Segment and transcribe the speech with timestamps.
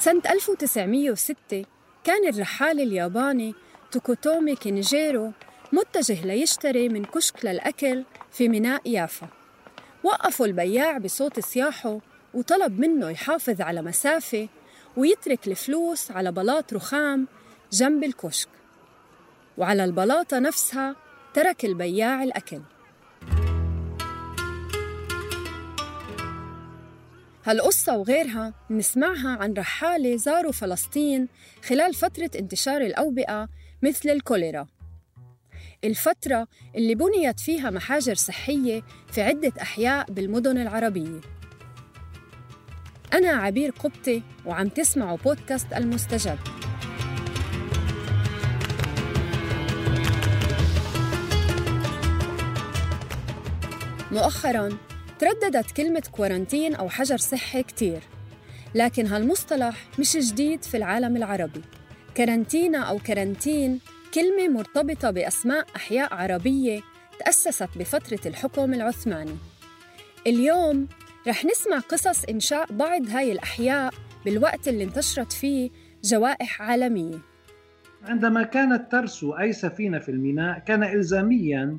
[0.00, 1.64] سنة 1906
[2.04, 3.54] كان الرحال الياباني
[3.92, 5.32] توكوتومي كينيجيرو
[5.72, 9.28] متجه ليشتري من كشك للأكل في ميناء يافا.
[10.04, 11.98] وقفوا البياع بصوت صياحه
[12.34, 14.48] وطلب منه يحافظ على مسافة
[14.96, 17.28] ويترك الفلوس على بلاط رخام
[17.72, 18.48] جنب الكشك.
[19.58, 20.96] وعلى البلاطة نفسها
[21.34, 22.60] ترك البياع الأكل.
[27.44, 31.28] هالقصة وغيرها نسمعها عن رحالة زاروا فلسطين
[31.64, 33.48] خلال فترة انتشار الأوبئة
[33.82, 34.66] مثل الكوليرا.
[35.84, 41.20] الفترة اللي بنيت فيها محاجر صحية في عدة أحياء بالمدن العربية.
[43.12, 46.38] أنا عبير قبطي وعم تسمعوا بودكاست المستجد.
[54.12, 54.89] مؤخراً
[55.20, 58.00] ترددت كلمة كورنتين أو حجر صحي كتير.
[58.74, 61.62] لكن هالمصطلح مش جديد في العالم العربي.
[62.16, 63.80] كرنتينا أو كرنتين
[64.14, 66.80] كلمة مرتبطة بأسماء أحياء عربية
[67.18, 69.36] تأسست بفترة الحكم العثماني.
[70.26, 70.88] اليوم
[71.28, 73.94] رح نسمع قصص إنشاء بعض هاي الأحياء
[74.24, 75.70] بالوقت اللي انتشرت فيه
[76.04, 77.18] جوائح عالمية.
[78.02, 81.78] عندما كانت ترسو أي سفينة في الميناء كان إلزامياً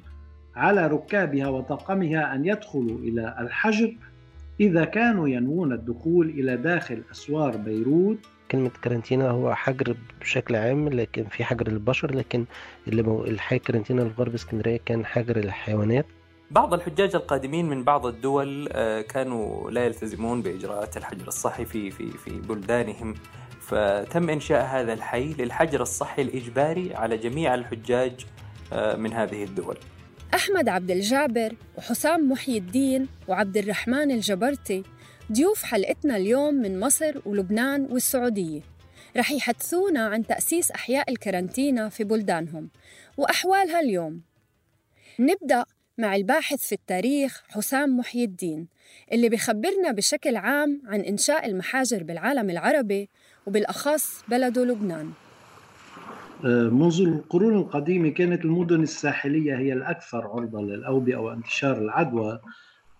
[0.56, 3.96] على ركابها وطاقمها أن يدخلوا إلى الحجر
[4.60, 8.18] إذا كانوا ينوون الدخول إلى داخل أسوار بيروت.
[8.52, 12.46] كلمة كارنتينا هو حجر بشكل عام لكن في حجر البشر لكن
[12.88, 13.02] اللي.
[13.28, 16.06] الحي كارنتينا في غرب اسكندرية كان حجر الحيوانات.
[16.52, 22.12] بعض الحجاج القادمين من بعض الدول آه، كانوا لا يلتزمون بإجراءات الحجر الصحي في في
[22.12, 23.14] في بلدانهم.
[23.60, 28.26] فتم إنشاء هذا الحي للحجر الصحي الإجباري على جميع الحجاج
[28.74, 29.78] آه، من هذه الدول.
[30.34, 34.84] أحمد عبد الجابر وحسام محي الدين وعبد الرحمن الجبرتي
[35.32, 38.62] ضيوف حلقتنا اليوم من مصر ولبنان والسعودية.
[39.18, 42.70] رح يحدثونا عن تأسيس أحياء الكرنتينا في بلدانهم
[43.18, 44.22] وأحوالها اليوم.
[45.20, 45.66] نبدأ
[45.98, 48.68] مع الباحث في التاريخ حسام محي الدين
[49.12, 53.10] اللي بخبرنا بشكل عام عن إنشاء المحاجر بالعالم العربي
[53.48, 55.12] وبالأخص بلده لبنان.
[56.46, 62.40] منذ القرون القديمة كانت المدن الساحلية هي الأكثر عرضة للأوبئة وانتشار العدوى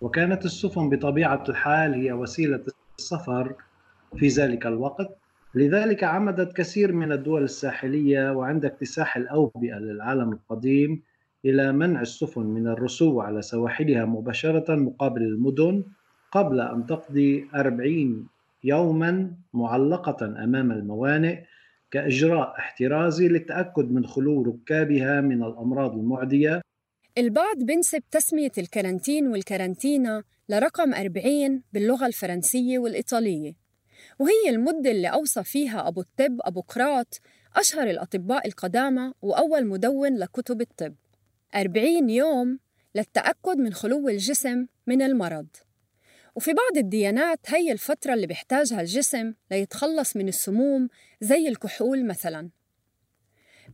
[0.02, 2.64] وكانت السفن بطبيعة الحال هي وسيلة
[3.00, 3.56] السفر
[4.16, 5.18] في ذلك الوقت.
[5.56, 11.02] لذلك عمدت كثير من الدول الساحلية وعند اكتساح الأوبئة للعالم القديم
[11.46, 15.84] إلى منع السفن من الرسو على سواحلها مباشرة مقابل المدن
[16.32, 18.28] قبل أن تقضي أربعين
[18.64, 21.44] يوما معلقة أمام الموانئ.
[21.92, 26.62] كإجراء احترازي للتأكد من خلو ركابها من الأمراض المعدية.
[27.18, 33.54] البعض بنسب تسمية الكرنتين والكرنتينا لرقم 40 باللغة الفرنسية والإيطالية
[34.20, 37.22] وهي المدة اللي أوصى فيها أبو الطب أبو قراط
[37.56, 40.96] أشهر الأطباء القدامى وأول مدون لكتب الطب.
[41.56, 42.60] 40 يوم
[42.96, 45.48] للتأكد من خلو الجسم من المرض.
[46.36, 50.88] وفي بعض الديانات هي الفترة اللي بيحتاجها الجسم ليتخلص من السموم
[51.22, 52.50] زي الكحول مثلاً.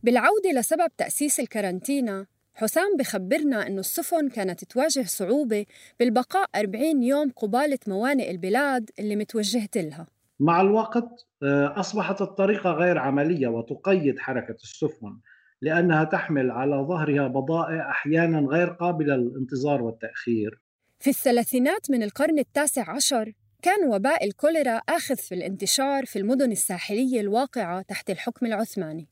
[0.02, 5.66] بالعودة لسبب تأسيس الكارنتينا حسام بخبرنا أنه السفن كانت تواجه صعوبة
[6.00, 10.06] بالبقاء 40 يوم قبالة موانئ البلاد اللي متوجهت لها.
[10.40, 15.20] مع الوقت آه، أصبحت الطريقة غير عملية وتقيد حركة السفن
[15.62, 20.60] لأنها تحمل على ظهرها بضائع أحيانا غير قابلة للانتظار والتأخير.
[21.00, 27.20] في الثلاثينات من القرن التاسع عشر كان وباء الكوليرا آخذ في الانتشار في المدن الساحلية
[27.20, 29.08] الواقعة تحت الحكم العثماني.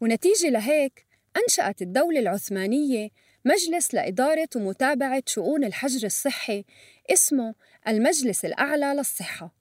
[0.00, 3.08] ونتيجة لهيك أنشأت الدولة العثمانية
[3.44, 6.64] مجلس لإدارة ومتابعة شؤون الحجر الصحي
[7.10, 7.54] اسمه
[7.88, 9.54] المجلس الأعلى للصحة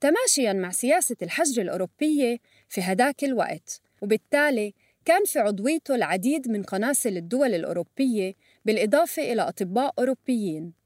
[0.00, 3.80] تماشياً مع سياسة الحجر الأوروبية في هداك الوقت.
[4.02, 4.74] وبالتالي
[5.04, 8.34] كان في عضويته العديد من قناصل الدول الأوروبية
[8.64, 10.79] بالإضافة إلى أطباء أوروبيين.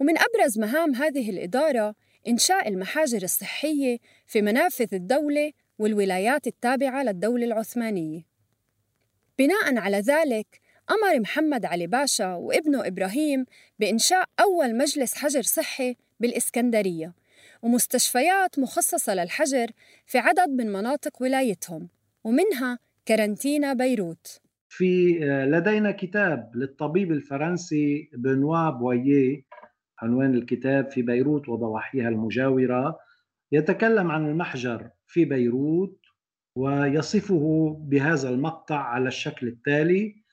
[0.00, 1.94] ومن أبرز مهام هذه الإدارة
[2.28, 8.22] إنشاء المحاجر الصحية في منافذ الدولة والولايات التابعة للدولة العثمانية.
[9.38, 10.60] بناء على ذلك
[10.90, 13.46] أمر محمد علي باشا وابنه إبراهيم
[13.78, 17.12] بإنشاء أول مجلس حجر صحي بالإسكندرية
[17.62, 19.70] ومستشفيات مخصصة للحجر
[20.06, 21.88] في عدد من مناطق ولايتهم
[22.24, 24.40] ومنها كارنتينا بيروت.
[24.68, 29.42] في آه، لدينا كتاب للطبيب الفرنسي بنوا بويه
[29.98, 32.98] عنوان الكتاب في بيروت وضواحيها المجاورة
[33.52, 35.98] يتكلم عن المحجر في بيروت
[36.56, 40.24] ويصفه بهذا المقطع على الشكل التالي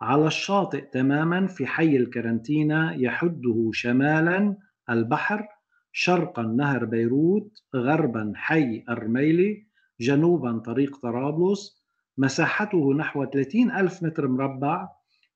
[0.00, 4.56] على الشاطئ تماما في حي الكرنتينا يحده شمالا
[4.90, 5.48] البحر
[5.92, 9.66] شرقا نهر بيروت غربا حي الرميلي
[10.00, 11.82] جنوبا طريق طرابلس
[12.18, 14.88] مساحته نحو 30 ألف متر مربع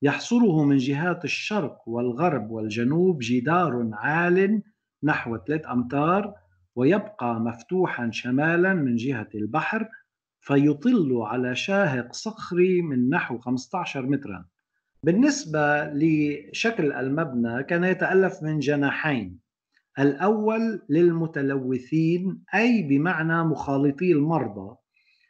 [0.03, 4.63] يحصره من جهات الشرق والغرب والجنوب جدار عال
[5.03, 6.35] نحو 3 أمتار
[6.77, 9.89] ويبقى مفتوحا شمالا من جهة البحر
[10.41, 14.45] فيطل على شاهق صخري من نحو 15 مترا.
[15.03, 19.39] بالنسبة لشكل المبنى كان يتألف من جناحين.
[19.99, 24.77] الأول للمتلوثين أي بمعنى مخالطي المرضى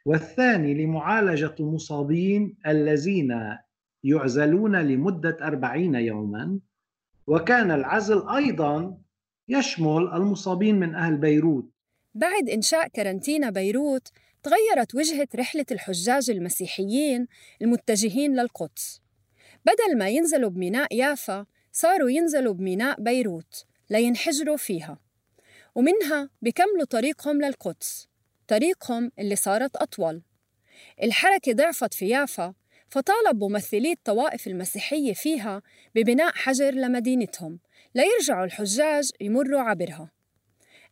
[0.05, 3.57] والثاني لمعالجة المصابين الذين
[4.03, 6.59] يعزلون لمدة أربعين يوما
[7.27, 8.97] وكان العزل أيضا
[9.47, 11.69] يشمل المصابين من أهل بيروت.
[12.15, 14.07] بعد إنشاء كارنتينا بيروت
[14.43, 17.27] تغيرت وجهة رحلة الحجاج المسيحيين
[17.61, 19.01] المتجهين للقدس.
[19.65, 24.99] بدل ما ينزلوا بميناء يافا صاروا ينزلوا بميناء بيروت لينحجروا فيها.
[25.75, 28.07] ومنها بكملوا طريقهم للقدس
[28.47, 30.21] طريقهم اللي صارت أطول.
[31.03, 32.53] الحركة ضعفت في يافا
[32.89, 35.61] فطالب ممثلي الطوائف المسيحية فيها
[35.95, 37.59] ببناء حجر لمدينتهم
[37.95, 40.11] ليرجعوا الحجاج يمروا عبرها.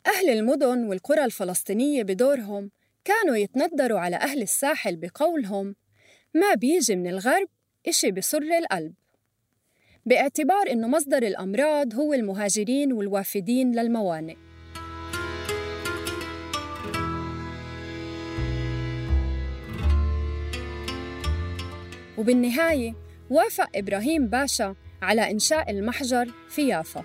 [0.08, 2.72] أهل المدن والقرى الفلسطينية بدورهم
[3.06, 5.76] كانوا يتندروا على أهل الساحل بقولهم
[6.34, 7.48] ما بيجي من الغرب
[7.88, 8.94] إشي بسر القلب
[10.06, 14.36] باعتبار أنه مصدر الأمراض هو المهاجرين والوافدين للموانئ.
[22.18, 22.94] وبالنهاية
[23.30, 27.04] وافق إبراهيم باشا على إنشاء المحجر في يافا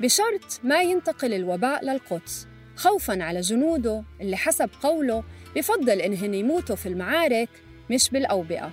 [0.00, 2.46] بشرط ما ينتقل الوباء للقدس
[2.76, 5.24] خوفاً على جنوده اللي حسب قوله
[5.56, 7.48] بفضل إنهن يموتوا في المعارك
[7.90, 8.70] مش بالأوبئة.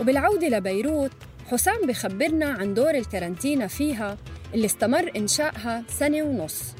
[0.00, 1.10] وبالعودة لبيروت
[1.46, 4.18] حسام بخبرنا عن دور الكارنتينا فيها
[4.54, 6.74] اللي استمر إنشائها سنة ونص.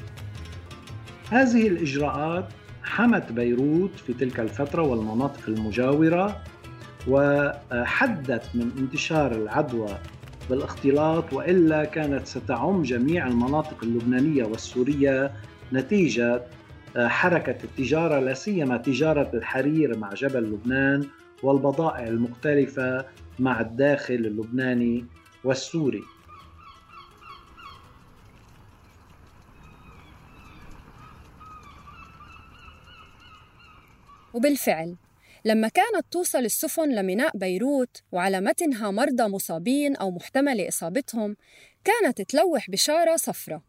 [1.29, 2.47] هذه الإجراءات
[2.85, 6.41] حمت بيروت في تلك الفترة والمناطق المجاورة
[7.07, 9.97] وحدت من انتشار العدوى
[10.49, 15.31] بالاختلاط وإلا كانت ستعم جميع المناطق اللبنانية والسورية
[15.73, 16.41] نتيجة
[16.97, 21.05] حركة التجارة لا سيما تجارة الحرير مع جبل لبنان
[21.43, 23.05] والبضائع المختلفة
[23.39, 25.05] مع الداخل اللبناني
[25.43, 26.01] والسوري.
[34.35, 34.95] وبالفعل
[35.45, 41.37] لما كانت توصل السفن لميناء بيروت وعلى متنها مرضى مصابين أو محتمل إصابتهم
[41.83, 43.63] كانت تلوح بشارة صفرة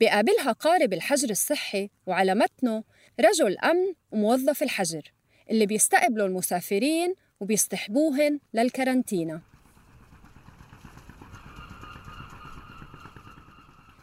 [0.00, 2.84] بقابلها قارب الحجر الصحي وعلى متنه
[3.20, 5.12] رجل أمن وموظف الحجر
[5.50, 9.40] اللي بيستقبلوا المسافرين وبيصطحبوهن للكارنتينا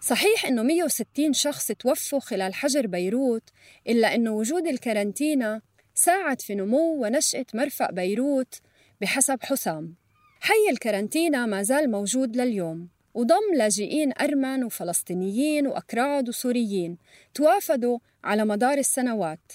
[0.01, 3.43] صحيح إنه 160 شخص توفوا خلال حجر بيروت
[3.87, 5.61] إلا إنه وجود الكارنتينا
[6.01, 8.55] ساعد في نمو ونشأة مرفأ بيروت
[9.01, 9.95] بحسب حسام.
[10.39, 16.97] حي الكارنتينا ما زال موجود لليوم وضم لاجئين أرمن وفلسطينيين وأكراد وسوريين
[17.33, 19.51] توافدوا على مدار السنوات.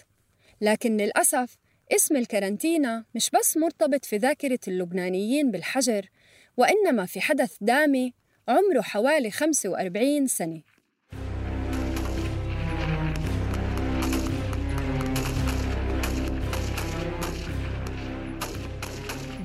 [0.60, 1.56] لكن للأسف
[1.92, 6.10] اسم الكارنتينا مش بس مرتبط في ذاكرة اللبنانيين بالحجر
[6.56, 8.14] وإنما في حدث دامي
[8.48, 10.62] عمره حوالي 45 سنة.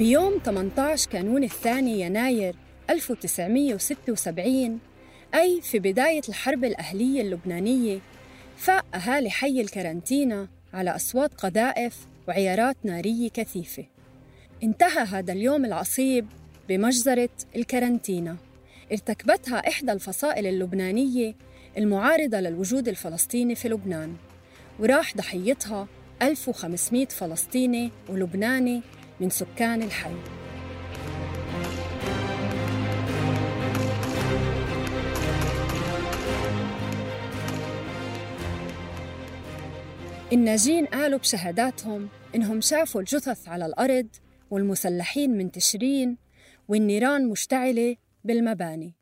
[0.02, 2.56] بيوم 18 كانون الثاني يناير
[2.90, 4.80] 1976
[5.36, 8.00] أي في بداية الحرب الأهلية اللبنانية
[8.58, 13.86] فاق أهالي حي الكارنتينا على أصوات قذائف وعيارات نارية كثيفة.
[14.64, 16.28] انتهى هذا اليوم العصيب
[16.70, 18.38] بمجزرة الكرنتينا
[18.92, 21.36] ارتكبتها إحدى الفصائل اللبنانية
[21.78, 24.16] المعارضة للوجود الفلسطيني في لبنان
[24.80, 25.88] وراح ضحيتها
[26.22, 28.82] 1500 فلسطيني ولبناني
[29.22, 30.16] من سكان الحي.
[40.34, 44.08] الناجين قالوا بشهاداتهم إنهم شافوا الجثث على الأرض
[44.52, 46.18] والمسلحين منتشرين
[46.68, 48.96] والنيران مشتعلة بالمباني.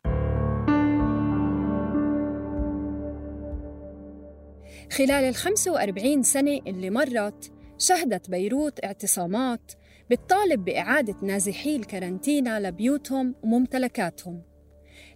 [4.92, 9.72] خلال ال 45 سنة اللي مرت شهدت بيروت اعتصامات
[10.12, 14.42] بتطالب بإعادة نازحي الكارنتينا لبيوتهم وممتلكاتهم.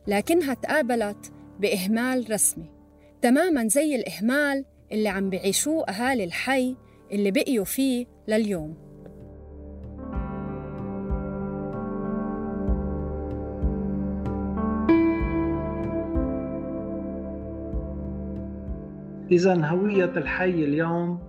[0.07, 2.69] لكنها تقابلت بإهمال رسمي
[3.21, 6.75] تماماً زي الإهمال اللي عم بيعيشوه أهالي الحي
[7.11, 8.77] اللي بقيوا فيه لليوم.
[19.31, 21.19] إذا هوية الحي اليوم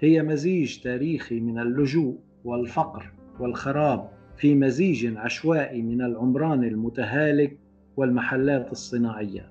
[0.00, 2.27] هي مزيج تاريخي من اللجوء.
[2.44, 7.58] والفقر والخراب في مزيج عشوائي من العمران المتهالك
[7.96, 9.50] والمحلات الصناعية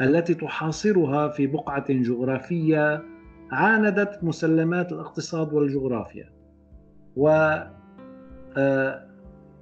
[0.00, 3.02] التي تحاصرها في بقعة جغرافية
[3.50, 6.32] عاندت مسلمات الاقتصاد والجغرافيا.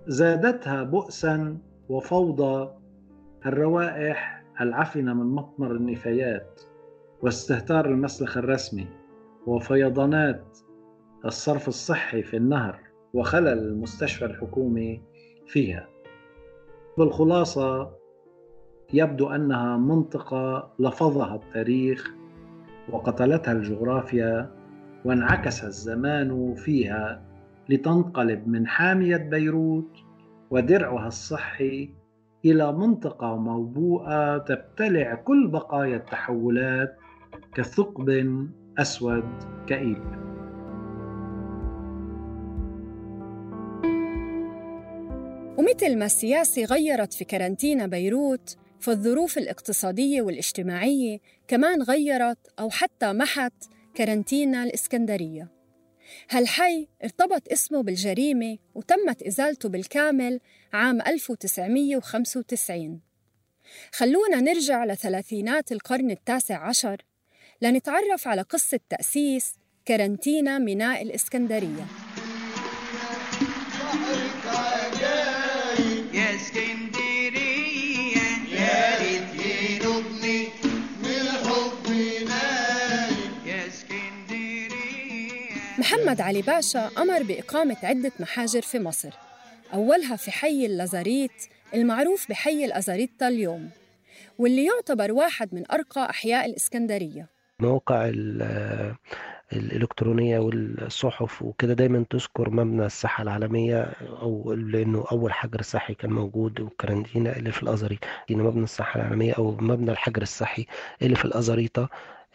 [0.08, 1.58] وزادتها بؤسا
[1.88, 2.70] وفوضى
[3.46, 6.61] الروائح العفنة من مطمر النفايات
[7.23, 8.87] واستهتار المسلخ الرسمي
[9.46, 10.58] وفيضانات
[11.25, 12.78] الصرف الصحي في النهر
[13.14, 15.02] وخلل المستشفى الحكومي
[15.47, 15.88] فيها.
[16.99, 17.90] بالخلاصة
[18.93, 22.14] يبدو أنها منطقة لفظها التاريخ
[22.90, 24.50] وقتلتها الجغرافيا
[25.04, 27.23] وانعكس الزمان فيها
[27.69, 29.97] لتنقلب من حامية بيروت
[30.50, 31.90] ودرعها الصحي
[32.45, 36.97] إلى منطقة موبوءة تبتلع كل بقايا التحولات
[37.54, 38.09] كثقب
[38.78, 39.25] أسود
[39.66, 40.34] كئيب.
[45.58, 51.18] ومثل ما السياسة غيرت في كارنتينا بيروت فالظروف الاقتصادية والاجتماعية
[51.49, 53.52] كمان غيرت أو حتى محت
[53.94, 55.49] كارنتينا الإسكندرية.
[56.30, 60.40] هالحي ارتبط اسمه بالجريمة وتمت إزالته بالكامل
[60.73, 63.00] عام 1995
[63.92, 66.96] خلونا نرجع لثلاثينات القرن التاسع عشر
[67.62, 71.87] لنتعرف على قصة تأسيس كارنتينا ميناء الإسكندرية.
[85.85, 89.11] محمد علي باشا أمر بإقامة عدة محاجر في مصر.
[89.75, 93.71] أولها في حي اللازاريت المعروف بحي الأزاريتا اليوم
[94.38, 97.29] واللي يعتبر واحد من أرقى أحياء الإسكندرية.
[97.61, 98.12] مواقع
[99.53, 103.83] الإلكترونية والصحف وكده دايما تذكر مبنى الصحة العالمية
[104.23, 107.99] أو لأنه أول حجر صحي كان موجود والكرنتينا اللي في الأزاريط.
[108.29, 110.67] يعني مبنى الصحة العالمية أو مبنى الحجر الصحي
[111.03, 111.88] اللي في الأزاريطة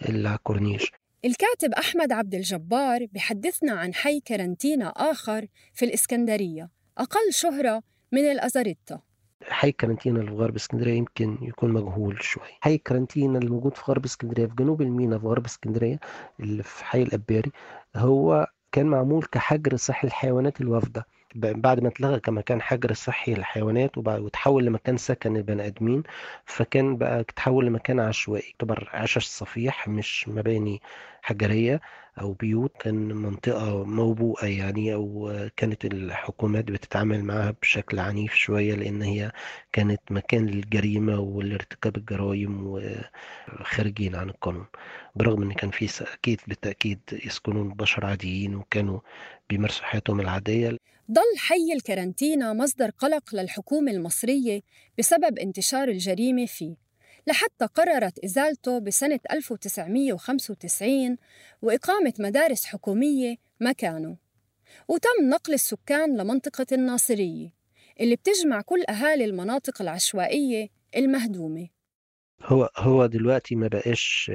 [0.09, 0.91] اللي على الكورنيش.
[1.25, 8.99] الكاتب أحمد عبد الجبار بحدثنا عن حي كرنتينا آخر في الإسكندرية أقل شهرة من الأزاريتا.
[9.43, 12.43] حي كرنتينا اللي في غرب إسكندرية يمكن يكون مجهول شوي.
[12.61, 15.99] حي كرنتينا اللي موجود في غرب إسكندرية في جنوب المينا في غرب إسكندرية
[16.39, 17.51] اللي في حي الاباري
[17.95, 21.05] هو كان معمول كحجر صحي الحيوانات الوافدة.
[21.35, 26.03] بعد ما اتلغى كمكان حجر صحي للحيوانات وتحول لمكان سكن البني آدمين
[26.45, 30.81] فكان بقى تحول لمكان عشوائي يعتبر عشش صفيح مش مباني
[31.21, 31.81] حجرية
[32.21, 39.01] أو بيوت كان منطقة موبوءة يعني أو كانت الحكومات بتتعامل معها بشكل عنيف شوية لأن
[39.01, 39.31] هي
[39.71, 42.67] كانت مكان للجريمة والارتكاب الجرائم
[43.59, 44.65] وخارجين عن القانون.
[45.15, 48.99] برغم إن كان في أكيد بالتأكيد يسكنون بشر عاديين وكانوا
[49.49, 50.77] بيمارسوا حياتهم العادية
[51.11, 54.61] ضل حي الكرنتينا مصدر قلق للحكومة المصرية
[54.97, 56.75] بسبب انتشار الجريمة فيه
[57.27, 61.17] لحتى قررت إزالته بسنة 1995
[61.61, 64.17] وإقامة مدارس حكومية مكانه.
[64.87, 67.53] وتم نقل السكان لمنطقة الناصرية
[67.99, 71.67] اللي بتجمع كل أهالي المناطق العشوائية المهدومة.
[72.45, 74.31] هو هو دلوقتي ما بقاش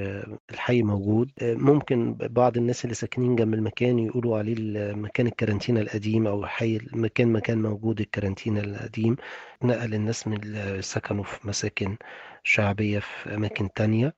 [0.51, 1.31] الحي موجود.
[1.43, 4.55] ممكن بعض الناس اللي ساكنين جنب المكان يقولوا عليه
[4.95, 9.17] مكان الكارنتينا القديم أو حي المكان مكان موجود الكارنتينا القديم.
[9.63, 10.39] نقل الناس من
[10.81, 11.97] سكنوا في مساكن
[12.43, 14.15] شعبية في أماكن تانية.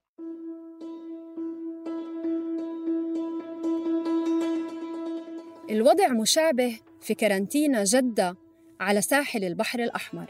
[5.71, 8.37] الوضع مشابه في كارنتينا جدة
[8.81, 10.27] على ساحل البحر الأحمر.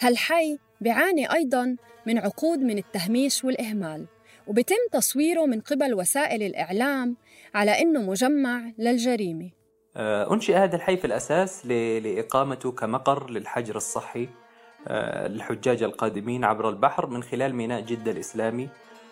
[0.00, 4.06] هالحي بيعاني أيضاً من عقود من التهميش والإهمال
[4.46, 7.16] وبتم تصويره من قبل وسائل الإعلام
[7.54, 9.50] على إنه مجمع للجريمة.
[9.96, 14.28] آه، أنشئ هذا الحي في الأساس لإقامته كمقر للحجر الصحي
[14.88, 18.68] آه، للحجاج القادمين عبر البحر من خلال ميناء جدة الإسلامي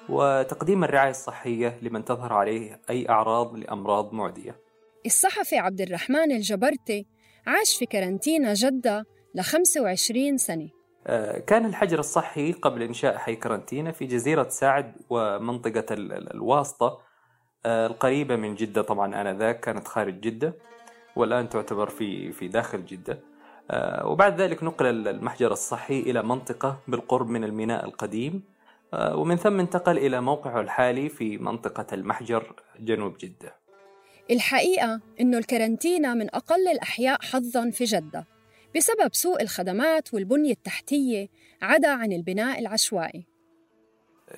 [0.09, 4.61] وتقديم الرعاية الصحية لمن تظهر عليه أي أعراض لأمراض معدية.
[5.07, 7.07] الصحفي عبد الرحمن الجبرتي
[7.47, 10.65] عاش في كارنتينا جدة ل 25 سنة.
[10.65, 10.78] آه،
[11.47, 17.09] كان الحجر الصحي قبل إنشاء حي كارنتينا في جزيرة سعد ومنطقة الواسطة
[17.67, 20.55] آه، القريبة من جدة طبعا آنذاك كانت خارج جدة
[21.17, 23.21] والآن تعتبر في في داخل جدة.
[23.71, 28.43] آه، وبعد ذلك نقل المحجر الصحي إلى منطقة بالقرب من الميناء القديم
[28.95, 33.55] ومن ثم انتقل إلى موقعه الحالي في منطقة المحجر جنوب جدة.
[34.31, 38.27] الحقيقة إنه الكارنتينا من أقل الأحياء حظاً في جدة.
[38.77, 41.29] بسبب سوء الخدمات والبنية التحتية
[41.63, 43.27] عدا عن البناء العشوائي.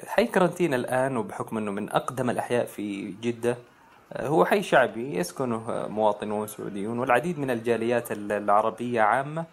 [0.06, 3.56] حي كرنتين الآن وبحكم أنه من أقدم الأحياء في جدة
[4.16, 9.44] هو حي شعبي يسكنه مواطنون سعوديون والعديد من الجاليات العربية عامة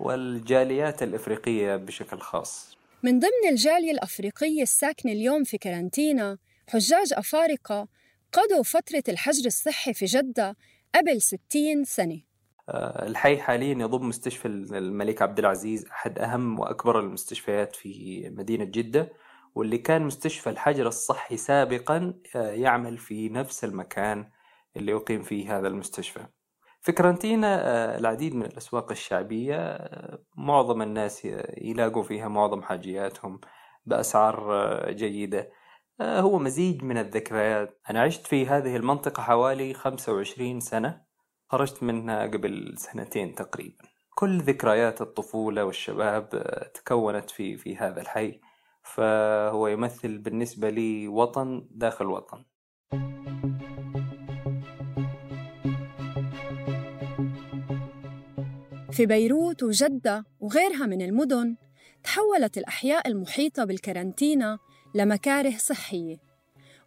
[0.00, 2.76] والجاليات الإفريقية بشكل خاص.
[3.02, 6.38] من ضمن الجالية الأفريقية الساكنة اليوم في كرنتينا
[6.68, 7.88] حجاج أفارقة
[8.32, 10.56] قضوا فترة الحجر الصحي في جدة
[10.94, 12.14] قبل 60 سنة.
[12.14, 12.35] آه،
[12.74, 19.12] الحي حاليا يضم مستشفى الملك عبد العزيز أحد أهم وأكبر المستشفيات في مدينة جدة
[19.54, 24.30] واللي كان مستشفى الحجر الصحي سابقا آه، يعمل في نفس المكان
[24.76, 26.26] اللي أقيم فيه هذا المستشفى.
[26.80, 29.78] في كرنتينا آه، العديد من الأسواق الشعبية
[30.36, 31.24] معظم الناس
[31.58, 33.40] يلاقوا فيها معظم حاجياتهم
[33.86, 35.50] بأسعار جيدة.
[36.00, 37.80] هو مزيج من الذكريات.
[37.90, 41.05] أنا عشت في هذه المنطقة حوالي 25 سنة.
[41.48, 43.84] خرجت منها قبل سنتين تقريبا.
[44.14, 46.28] كل ذكريات الطفولة والشباب
[46.74, 48.40] تكونت في في هذا الحي.
[48.82, 52.44] فهو يمثل بالنسبة لي وطن داخل وطن.
[58.92, 61.56] في بيروت وجدة وغيرها من المدن
[62.04, 64.58] تحولت الأحياء المحيطة بالكارنتينا
[64.94, 66.25] لمكاره صحية.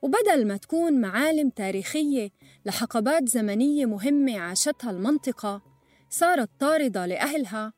[0.02, 2.30] وبدل ما تكون معالم تاريخية
[2.66, 5.62] لحقبات زمنية مهمة عاشتها المنطقة
[6.10, 7.74] صارت طاردة لأهلها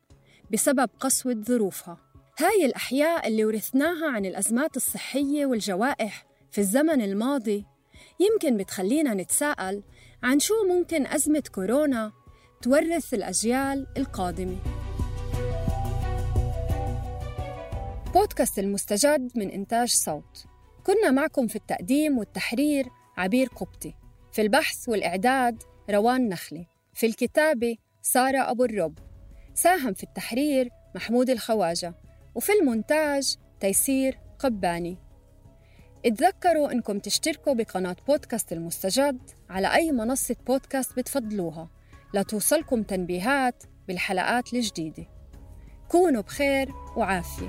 [0.52, 1.96] بسبب قسوة ظروفها.
[2.38, 7.64] هاي الأحياء اللي ورثناها عن الأزمات الصحية والجوائح في الزمن الماضي
[8.20, 9.82] يمكن بتخلينا نتساءل
[10.22, 12.12] عن شو ممكن أزمة كورونا
[12.62, 14.56] تورث الأجيال القادمة.
[18.14, 20.51] بودكاست المستجد من إنتاج صوت.
[20.86, 23.94] كنا معكم في التقديم والتحرير عبير قبطي.
[24.32, 26.66] في البحث والإعداد روان نخلي.
[26.94, 28.98] في الكتابة سارة أبو الرب.
[29.54, 31.94] ساهم في التحرير محمود الخواجة.
[32.34, 34.98] وفي المونتاج تيسير قباني.
[36.06, 41.70] اتذكروا إنكم تشتركوا بقناة بودكاست المستجد على أي منصة بودكاست بتفضلوها.
[42.14, 45.06] لتوصلكم تنبيهات بالحلقات الجديدة.
[45.88, 47.48] كونوا بخير وعافية.